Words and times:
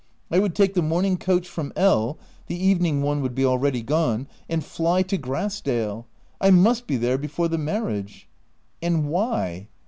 I 0.31 0.39
would 0.39 0.55
take 0.55 0.73
the 0.73 0.81
morning 0.81 1.15
coach 1.15 1.47
from 1.47 1.71
L 1.75 2.17
(the 2.47 2.55
evening 2.55 3.03
one 3.03 3.21
would 3.21 3.35
be 3.35 3.45
already 3.45 3.83
gone), 3.83 4.27
and 4.49 4.63
fly 4.65 5.03
to 5.03 5.15
Grass 5.15 5.61
dale, 5.61 6.07
I 6.41 6.49
must 6.49 6.87
be 6.87 6.97
there 6.97 7.19
before 7.19 7.47
the 7.49 7.59
marriage. 7.59 8.27
And 8.81 9.07
why 9.09 9.67